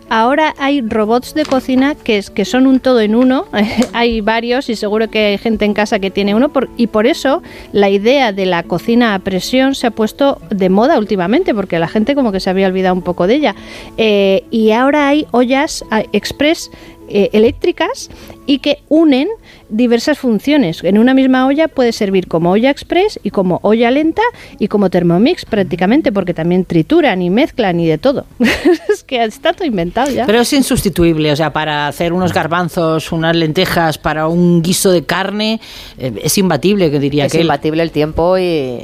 Ahora 0.10 0.54
hay 0.58 0.82
robots 0.82 1.34
de 1.34 1.46
cocina 1.46 1.96
que, 1.96 2.18
es, 2.18 2.30
que 2.30 2.46
son 2.46 2.68
un 2.68 2.80
todo 2.80 3.00
en 3.02 3.16
uno. 3.16 3.46
hay 3.94 4.22
varios 4.22 4.70
y 4.70 4.76
seguro 4.76 5.10
que 5.10 5.26
hay 5.26 5.38
gente 5.38 5.66
en 5.66 5.74
casa 5.74 6.00
que 6.00 6.12
tiene 6.12 6.36
uno. 6.36 6.52
y 6.78 6.88
por 6.88 7.08
eso 7.08 7.42
la 7.72 7.90
idea 7.90 8.32
de 8.32 8.46
la 8.46 8.64
cocina 8.64 9.16
a 9.16 9.20
presión 9.20 9.76
se 9.76 9.88
ha 9.88 9.92
puesto 9.92 10.40
de 10.50 10.70
moda 10.70 10.98
últimamente, 10.98 11.54
porque 11.54 11.80
la 11.80 11.88
gente 11.88 12.16
como 12.16 12.32
que 12.32 12.40
se 12.40 12.50
había 12.50 12.68
olvidado 12.68 12.96
un 12.96 13.02
poco 13.02 13.28
de 13.28 13.36
ella. 13.36 13.56
Eh, 13.98 14.44
y 14.52 14.72
ahora 14.72 15.08
hay 15.08 15.28
ollas 15.32 15.84
express 16.12 16.70
eh, 17.10 17.30
eléctricas 17.34 18.10
y 18.46 18.60
que 18.60 18.80
unen 18.90 19.28
diversas 19.70 20.20
funciones. 20.20 20.84
En 20.84 20.98
una 20.98 21.14
misma 21.14 21.48
olla 21.48 21.68
puede 21.68 21.92
servir 21.92 22.28
como 22.28 22.52
olla 22.52 22.70
express 22.70 23.20
y 23.24 23.30
como 23.30 23.60
olla 23.64 23.90
lenta 23.92 24.22
y 24.60 24.68
como 24.68 24.90
Thermomix 24.90 25.46
prácticamente, 25.46 26.12
porque 26.12 26.34
también 26.34 26.66
trituran 26.66 27.22
y 27.22 27.30
mezclan 27.30 27.80
y 27.80 27.88
de 27.88 27.98
todo. 27.98 28.26
es 28.90 29.04
que 29.04 29.24
está 29.24 29.54
todo 29.54 29.66
inventado 29.66 30.12
ya. 30.12 30.26
Pero 30.26 30.42
es 30.42 30.54
insustituible, 30.54 31.32
o 31.32 31.36
sea, 31.36 31.54
para 31.54 31.88
hacer 31.88 32.14
unos 32.14 32.34
garbanzos, 32.34 33.12
unas 33.12 33.36
lentejas, 33.36 33.98
para 33.98 34.28
un 34.28 34.62
guiso 34.62 34.92
de 34.92 35.04
carne, 35.04 35.60
eh, 35.98 36.14
es 36.24 36.38
imbatible, 36.38 36.92
que 36.92 37.00
diría 37.00 37.26
Es 37.26 37.32
que 37.32 37.42
imbatible 37.42 37.84
el 37.84 37.92
tiempo 37.92 38.38
y, 38.38 38.82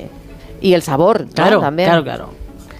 y 0.62 0.74
el 0.74 0.82
sabor, 0.82 1.26
¿no? 1.26 1.34
Claro, 1.34 1.60
También. 1.60 1.90
claro, 1.90 2.04
claro. 2.04 2.30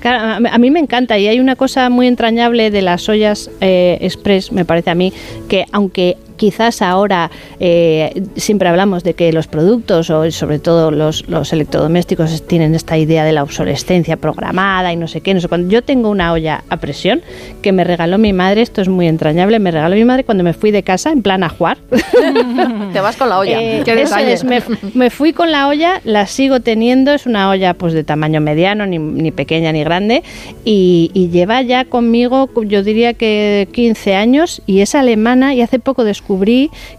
A 0.02 0.58
mí 0.58 0.72
me 0.72 0.80
encanta 0.80 1.18
y 1.18 1.28
hay 1.28 1.42
una 1.42 1.58
cosa 1.58 1.90
muy 1.90 2.08
entrañable 2.08 2.72
de 2.72 2.82
las 2.82 3.10
ollas 3.10 3.52
eh, 3.60 3.98
express, 4.00 4.54
me 4.54 4.64
parece 4.64 4.92
a 4.92 4.96
mí, 4.96 5.12
que 5.50 5.66
aunque 5.74 6.16
quizás 6.40 6.82
ahora 6.82 7.30
eh, 7.60 8.24
siempre 8.38 8.70
hablamos 8.70 9.04
de 9.04 9.14
que 9.14 9.32
los 9.34 9.48
productos 9.48 10.10
o 10.10 10.32
sobre 10.32 10.58
todo 10.58 10.90
los, 10.90 11.28
los 11.28 11.52
electrodomésticos 11.52 12.48
tienen 12.48 12.74
esta 12.74 12.98
idea 12.98 13.26
de 13.26 13.34
la 13.34 13.44
obsolescencia 13.44 14.16
programada 14.16 14.92
y 14.94 14.96
no 14.96 15.08
sé 15.08 15.20
qué, 15.20 15.34
no 15.34 15.42
sé 15.42 15.50
cuándo. 15.50 15.70
Yo 15.70 15.84
tengo 15.84 16.10
una 16.10 16.32
olla 16.32 16.64
a 16.70 16.78
presión 16.78 17.22
que 17.62 17.74
me 17.74 17.84
regaló 17.84 18.18
mi 18.18 18.32
madre, 18.32 18.62
esto 18.62 18.82
es 18.82 18.88
muy 18.88 19.08
entrañable, 19.08 19.60
me 19.60 19.70
regaló 19.70 19.96
mi 19.96 20.06
madre 20.06 20.24
cuando 20.24 20.44
me 20.46 20.54
fui 20.54 20.72
de 20.72 20.82
casa 20.82 21.12
en 21.12 21.22
plan 21.22 21.44
a 21.44 21.50
jugar. 21.50 21.78
Te 22.94 23.02
vas 23.02 23.18
con 23.18 23.28
la 23.28 23.40
olla. 23.40 23.62
Eh, 23.62 23.82
Qué 23.84 24.02
eso 24.02 24.18
es, 24.18 24.46
me, 24.46 24.62
me 24.94 25.10
fui 25.10 25.34
con 25.34 25.52
la 25.52 25.68
olla, 25.68 26.00
la 26.06 26.26
sigo 26.26 26.62
teniendo, 26.62 27.12
es 27.12 27.26
una 27.26 27.50
olla 27.50 27.74
pues 27.74 27.92
de 27.92 28.06
tamaño 28.06 28.40
mediano, 28.40 28.86
ni, 28.86 28.98
ni 28.98 29.32
pequeña 29.32 29.74
ni 29.74 29.84
grande, 29.84 30.24
y, 30.64 31.12
y 31.14 31.28
lleva 31.30 31.62
ya 31.64 31.84
conmigo, 31.84 32.50
yo 32.64 32.82
diría 32.82 33.14
que 33.14 33.68
15 33.74 34.16
años, 34.16 34.62
y 34.66 34.80
es 34.80 34.96
alemana, 34.96 35.54
y 35.54 35.62
hace 35.62 35.80
poco 35.80 36.06
descubrí 36.06 36.29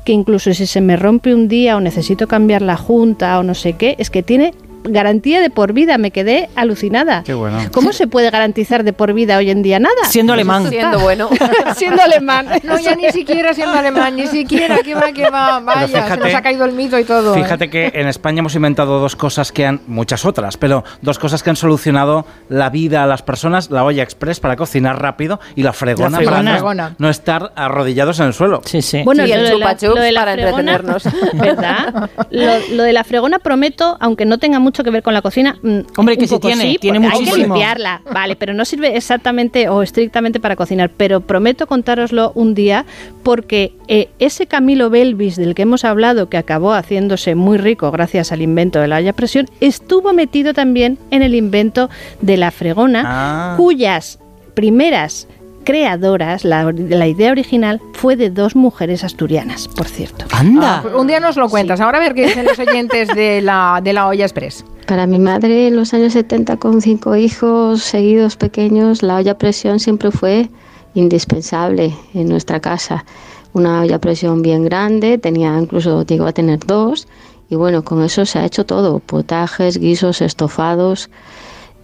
que 0.04 0.12
incluso 0.12 0.52
si 0.52 0.66
se 0.66 0.80
me 0.80 0.96
rompe 0.96 1.34
un 1.34 1.48
día 1.48 1.76
o 1.76 1.80
necesito 1.80 2.26
cambiar 2.26 2.62
la 2.62 2.76
junta 2.76 3.38
o 3.38 3.42
no 3.42 3.54
sé 3.54 3.74
qué, 3.74 3.96
es 3.98 4.10
que 4.10 4.22
tiene 4.22 4.52
garantía 4.84 5.40
de 5.40 5.50
por 5.50 5.72
vida, 5.72 5.98
me 5.98 6.10
quedé 6.10 6.48
alucinada. 6.56 7.22
Qué 7.24 7.34
bueno. 7.34 7.58
¿Cómo 7.72 7.92
se 7.92 8.06
puede 8.06 8.30
garantizar 8.30 8.84
de 8.84 8.92
por 8.92 9.12
vida 9.12 9.36
hoy 9.38 9.50
en 9.50 9.62
día? 9.62 9.78
Nada. 9.78 9.94
Siendo 10.08 10.32
alemán. 10.32 10.68
Siendo 10.68 10.98
bueno. 11.00 11.28
Siendo 11.76 12.02
alemán. 12.02 12.46
No, 12.62 12.78
ya 12.78 12.94
ni 12.94 13.10
siquiera 13.10 13.54
siendo 13.54 13.78
alemán, 13.78 14.16
ni 14.16 14.26
siquiera, 14.26 14.78
que 14.78 14.94
va, 14.94 15.12
que 15.12 15.28
va, 15.30 15.60
vaya, 15.60 15.86
se 15.88 15.94
fíjate- 16.02 16.24
nos 16.24 16.34
ha 16.34 16.42
caído 16.42 16.64
el 16.64 16.72
mito 16.72 16.98
y 16.98 17.04
todo. 17.04 17.34
¿eh? 17.34 17.42
Fíjate 17.42 17.70
que 17.70 17.90
en 17.94 18.08
España 18.08 18.40
hemos 18.40 18.54
inventado 18.54 19.00
dos 19.00 19.16
cosas 19.16 19.52
que 19.52 19.66
han, 19.66 19.80
muchas 19.86 20.24
otras, 20.24 20.56
pero 20.56 20.84
dos 21.02 21.18
cosas 21.18 21.42
que 21.42 21.50
han 21.50 21.56
solucionado 21.56 22.26
la 22.48 22.70
vida 22.70 23.02
a 23.02 23.06
las 23.06 23.22
personas, 23.22 23.70
la 23.70 23.84
olla 23.84 24.02
express 24.02 24.40
para 24.40 24.56
cocinar 24.56 25.00
rápido 25.00 25.40
y 25.56 25.62
la 25.62 25.72
fregona, 25.72 26.20
La 26.20 26.24
para 26.30 26.52
fregona. 26.52 26.94
no- 26.98 27.10
estar 27.10 27.52
arrodillados 27.56 28.20
en 28.20 28.26
el 28.26 28.34
suelo. 28.34 28.60
Sí, 28.64 28.82
sí. 28.82 29.02
Bueno, 29.04 29.24
Sí, 29.24 29.30
lo 29.30 29.34
el 29.36 29.50
chupa 29.52 29.64
para 29.66 29.78
fregona, 29.78 30.30
entretenernos. 30.32 31.02
¿Verdad? 31.34 32.10
Lo, 32.30 32.52
lo 32.76 32.82
de 32.84 32.92
la 32.92 33.04
fregona 33.04 33.38
prometo, 33.40 33.96
aunque 34.00 34.24
no 34.24 34.38
tenga 34.38 34.58
mucho 34.58 34.69
que 34.72 34.90
ver 34.90 35.02
con 35.02 35.12
la 35.14 35.22
cocina. 35.22 35.56
mm, 35.62 35.78
Hombre, 35.96 36.16
que 36.16 36.26
sí 36.26 36.38
tiene, 36.40 36.76
tiene 36.80 37.00
porque 37.00 37.12
Hay 37.16 37.24
que 37.24 37.30
muchísimo. 37.30 37.54
limpiarla, 37.54 38.02
vale, 38.12 38.36
pero 38.36 38.54
no 38.54 38.64
sirve 38.64 38.96
exactamente 38.96 39.68
o 39.68 39.82
estrictamente 39.82 40.40
para 40.40 40.56
cocinar. 40.56 40.90
Pero 40.96 41.20
prometo 41.20 41.66
contároslo 41.66 42.32
un 42.34 42.54
día 42.54 42.84
porque 43.22 43.74
eh, 43.88 44.08
ese 44.18 44.46
Camilo 44.46 44.90
Belvis 44.90 45.36
del 45.36 45.54
que 45.54 45.62
hemos 45.62 45.84
hablado, 45.84 46.28
que 46.28 46.36
acabó 46.36 46.72
haciéndose 46.72 47.34
muy 47.34 47.58
rico 47.58 47.90
gracias 47.90 48.32
al 48.32 48.42
invento 48.42 48.80
de 48.80 48.88
la 48.88 48.96
olla 48.98 49.12
presión, 49.12 49.46
estuvo 49.60 50.12
metido 50.12 50.54
también 50.54 50.98
en 51.10 51.22
el 51.22 51.34
invento 51.34 51.90
de 52.20 52.36
la 52.36 52.50
fregona, 52.50 53.02
Ah. 53.06 53.54
cuyas 53.56 54.18
primeras 54.54 55.26
creadoras, 55.64 56.44
la, 56.44 56.72
la 56.72 57.06
idea 57.06 57.30
original 57.30 57.80
fue 57.92 58.16
de 58.16 58.30
dos 58.30 58.56
mujeres 58.56 59.04
asturianas, 59.04 59.68
por 59.68 59.86
cierto. 59.86 60.24
Anda. 60.32 60.78
Ah, 60.78 60.82
pues 60.82 60.94
un 60.94 61.06
día 61.06 61.20
nos 61.20 61.36
lo 61.36 61.48
cuentas. 61.48 61.80
Ahora 61.80 61.98
a 61.98 62.00
ver 62.00 62.14
qué 62.14 62.26
dicen 62.26 62.44
los 62.44 62.58
oyentes 62.58 63.08
de 63.08 63.40
la, 63.42 63.80
de 63.82 63.92
la 63.92 64.08
olla 64.08 64.24
express. 64.24 64.64
Para 64.86 65.06
mi 65.06 65.18
madre 65.18 65.68
en 65.68 65.76
los 65.76 65.94
años 65.94 66.14
70 66.14 66.56
con 66.56 66.82
cinco 66.82 67.14
hijos 67.14 67.82
seguidos 67.82 68.36
pequeños, 68.36 69.02
la 69.02 69.16
olla 69.16 69.32
a 69.32 69.38
presión 69.38 69.78
siempre 69.78 70.10
fue 70.10 70.48
indispensable 70.94 71.94
en 72.14 72.28
nuestra 72.28 72.60
casa. 72.60 73.04
Una 73.52 73.82
olla 73.82 73.96
a 73.96 74.00
presión 74.00 74.42
bien 74.42 74.64
grande, 74.64 75.18
tenía 75.18 75.56
incluso 75.58 76.04
llegó 76.04 76.26
a 76.26 76.32
tener 76.32 76.60
dos 76.60 77.06
y 77.48 77.56
bueno, 77.56 77.82
con 77.84 78.02
eso 78.02 78.24
se 78.26 78.38
ha 78.38 78.44
hecho 78.44 78.64
todo, 78.64 79.00
potajes, 79.00 79.78
guisos, 79.78 80.20
estofados, 80.20 81.10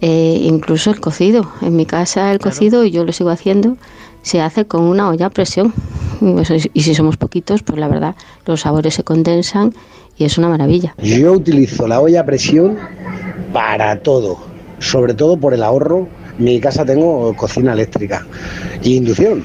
eh, 0.01 0.39
incluso 0.41 0.91
el 0.91 0.99
cocido. 0.99 1.49
En 1.61 1.75
mi 1.75 1.85
casa 1.85 2.31
el 2.31 2.39
cocido, 2.39 2.83
y 2.83 2.91
yo 2.91 3.03
lo 3.03 3.11
sigo 3.13 3.29
haciendo, 3.29 3.77
se 4.21 4.41
hace 4.41 4.65
con 4.65 4.81
una 4.83 5.09
olla 5.09 5.27
a 5.27 5.29
presión. 5.29 5.73
Y 6.21 6.39
eso 6.39 6.53
es- 6.55 6.69
y 6.73 6.81
si 6.81 6.93
somos 6.95 7.17
poquitos, 7.17 7.63
pues 7.63 7.79
la 7.79 7.87
verdad, 7.87 8.15
los 8.45 8.61
sabores 8.61 8.93
se 8.95 9.03
condensan 9.03 9.73
y 10.17 10.25
es 10.25 10.37
una 10.37 10.49
maravilla. 10.49 10.95
Yo 11.01 11.33
utilizo 11.33 11.87
la 11.87 11.99
olla 12.01 12.21
a 12.21 12.25
presión 12.25 12.77
para 13.53 13.99
todo, 14.01 14.37
sobre 14.79 15.13
todo 15.13 15.37
por 15.37 15.53
el 15.53 15.63
ahorro. 15.63 16.07
En 16.39 16.45
mi 16.45 16.59
casa 16.59 16.85
tengo 16.85 17.33
cocina 17.35 17.73
eléctrica 17.73 18.25
y 18.83 18.95
inducción, 18.97 19.43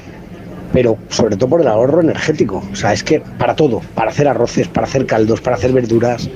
pero 0.73 0.97
sobre 1.09 1.35
todo 1.37 1.49
por 1.49 1.61
el 1.61 1.67
ahorro 1.67 2.01
energético. 2.01 2.63
O 2.71 2.75
sea, 2.75 2.93
es 2.93 3.03
que 3.03 3.19
para 3.19 3.55
todo, 3.55 3.81
para 3.95 4.11
hacer 4.11 4.27
arroces, 4.27 4.67
para 4.67 4.85
hacer 4.87 5.05
caldos, 5.05 5.41
para 5.41 5.55
hacer 5.55 5.71
verduras, 5.73 6.29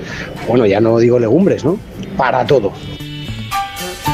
bueno, 0.47 0.65
ya 0.65 0.79
no 0.79 0.97
digo 0.99 1.19
legumbres, 1.19 1.63
¿no? 1.65 1.77
Para 2.15 2.45
todo. 2.45 2.71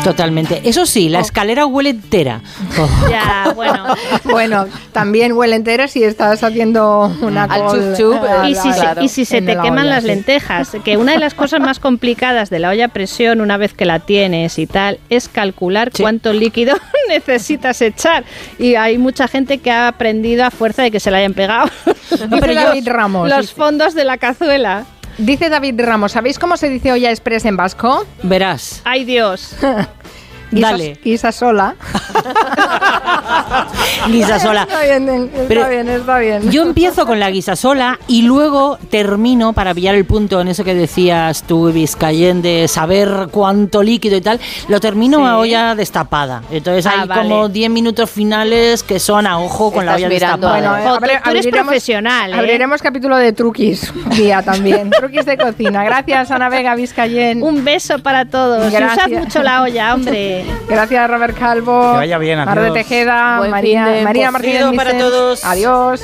Totalmente. 0.03 0.61
Eso 0.63 0.85
sí, 0.85 1.09
la 1.09 1.19
escalera 1.19 1.65
huele 1.65 1.91
entera. 1.91 2.41
Oh. 2.79 3.09
Ya, 3.09 3.51
bueno. 3.55 3.83
Bueno, 4.23 4.65
también 4.93 5.33
huele 5.33 5.55
entera 5.55 5.87
si 5.87 6.03
estás 6.03 6.43
haciendo 6.43 7.13
una 7.21 7.43
Al 7.43 7.65
col- 7.65 7.95
chup 7.95 7.97
chup, 7.97 8.23
al- 8.23 8.49
Y 8.49 8.55
si, 8.55 8.71
se, 8.73 8.79
Claro. 8.79 9.01
y 9.03 9.07
si 9.09 9.25
se 9.25 9.37
en 9.37 9.45
te 9.45 9.55
la 9.55 9.61
queman 9.61 9.85
olla, 9.85 9.89
las 9.95 10.01
sí. 10.03 10.07
lentejas, 10.07 10.71
que 10.83 10.97
una 10.97 11.11
de 11.13 11.19
las 11.19 11.33
cosas 11.33 11.59
más 11.59 11.79
complicadas 11.79 12.49
de 12.49 12.59
la 12.59 12.69
olla 12.69 12.85
a 12.85 12.87
presión, 12.87 13.41
una 13.41 13.57
vez 13.57 13.73
que 13.73 13.85
la 13.85 13.99
tienes 13.99 14.57
y 14.59 14.65
tal, 14.65 14.99
es 15.09 15.27
calcular 15.29 15.91
Sí. 15.93 16.01
cuánto 16.03 16.33
líquido 16.33 16.75
necesitas 17.09 17.81
echar. 17.81 18.23
Y 18.57 18.75
hay 18.75 18.97
mucha 18.97 19.27
gente 19.27 19.59
que 19.59 19.71
ha 19.71 19.87
aprendido 19.87 20.45
a 20.45 20.51
fuerza 20.51 20.81
de 20.83 20.91
que 20.91 20.99
se 20.99 21.11
le 21.11 21.17
hayan 21.17 21.33
pegado 21.33 21.69
Dice 21.85 22.27
pero 22.39 22.53
yo- 22.53 22.61
David 22.63 22.87
Ramos. 22.87 23.29
los 23.29 23.51
fondos 23.53 23.93
de 23.93 24.05
la 24.05 24.17
cazuela. 24.17 24.85
Dice 25.17 25.49
David 25.49 25.79
Ramos, 25.79 26.13
¿sabéis 26.13 26.39
cómo 26.39 26.57
se 26.57 26.69
dice 26.69 26.91
olla 26.91 27.09
express 27.11 27.45
en 27.45 27.55
vasco? 27.55 28.05
Verás. 28.23 28.81
¡Ay, 28.83 29.05
Dios! 29.05 29.55
Dale. 30.51 30.99
Guisa 31.03 31.31
sola. 31.31 31.75
Guisa 34.09 34.39
sola. 34.39 34.63
Está 34.63 34.83
bien, 34.83 35.09
está 35.09 35.41
Pero 35.47 35.69
bien, 35.69 35.89
está 35.89 36.19
bien. 36.19 36.51
Yo 36.51 36.63
empiezo 36.63 37.05
con 37.05 37.19
la 37.19 37.29
guisa 37.31 37.55
sola 37.55 37.99
y 38.07 38.23
luego 38.23 38.77
termino 38.89 39.53
para 39.53 39.73
pillar 39.73 39.95
el 39.95 40.05
punto 40.05 40.41
en 40.41 40.47
eso 40.47 40.63
que 40.63 40.73
decías 40.73 41.43
tú, 41.43 41.71
Vizcayen, 41.71 42.41
de 42.41 42.67
saber 42.67 43.27
cuánto 43.31 43.81
líquido 43.83 44.17
y 44.17 44.21
tal. 44.21 44.39
Lo 44.67 44.79
termino 44.79 45.19
Sí. 45.19 45.25
a 45.25 45.37
olla 45.37 45.75
destapada. 45.75 46.41
Entonces 46.51 46.85
Ah, 46.85 47.01
hay 47.01 47.07
vale. 47.07 47.21
como 47.21 47.49
10 47.49 47.69
minutos 47.69 48.09
finales 48.09 48.83
que 48.83 48.99
son 48.99 49.27
a 49.27 49.39
ojo 49.39 49.71
con 49.71 49.85
la 49.85 49.95
olla 49.95 50.09
mirando 50.09 50.47
destapada. 50.49 50.77
Bueno, 50.79 50.89
Jo, 50.91 50.97
tú- 50.99 51.05
abre- 51.05 51.21
tú 51.23 51.29
eres 51.29 51.45
abriremos- 51.45 51.65
profesional, 51.67 52.31
¿eh? 52.31 52.35
Abriremos 52.35 52.81
capítulo 52.81 53.17
de 53.17 53.33
truquis 53.33 53.91
día 54.15 54.41
también. 54.41 54.89
truquis 54.91 55.25
de 55.25 55.37
cocina. 55.37 55.83
Gracias, 55.83 56.31
Ana 56.31 56.49
Vega 56.49 56.75
Vizcayen. 56.75 57.41
Un 57.43 57.63
beso 57.63 57.99
para 57.99 58.25
todos. 58.25 58.71
Y 58.71 58.75
Gracias. 58.75 59.07
usad 59.07 59.19
mucho 59.19 59.43
la 59.43 59.61
olla, 59.63 59.93
hombre. 59.93 60.45
Gracias, 60.67 61.09
Robert 61.09 61.37
Calvo. 61.37 61.91
Que 61.91 61.97
vaya 61.97 62.17
bien, 62.17 62.43
Mar 62.43 62.59
de. 62.61 62.71
Tejeda, 62.71 63.22
María, 63.49 64.01
María 64.03 64.31
Martínez 64.31 64.65
para 64.75 64.97
todos. 64.97 65.43
Adiós. 65.43 66.01